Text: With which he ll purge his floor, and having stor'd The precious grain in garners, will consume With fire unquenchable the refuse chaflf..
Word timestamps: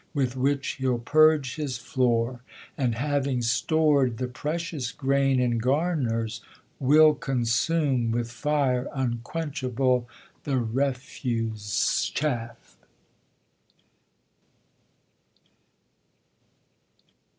With 0.15 0.35
which 0.35 0.69
he 0.79 0.87
ll 0.87 0.97
purge 0.97 1.57
his 1.57 1.77
floor, 1.77 2.41
and 2.75 2.95
having 2.95 3.43
stor'd 3.43 4.17
The 4.17 4.27
precious 4.27 4.91
grain 4.91 5.39
in 5.39 5.59
garners, 5.59 6.41
will 6.79 7.13
consume 7.13 8.09
With 8.09 8.31
fire 8.31 8.87
unquenchable 8.95 10.09
the 10.43 10.57
refuse 10.57 12.11
chaflf.. 12.15 12.77